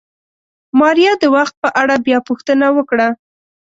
ماريا 0.79 1.13
د 1.21 1.23
وخت 1.35 1.55
په 1.63 1.69
اړه 1.81 1.95
بيا 2.05 2.17
پوښتنه 2.29 2.65
وکړه. 2.77 3.07